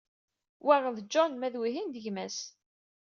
[0.65, 2.37] Wa d John, ma d wihin d gma-s.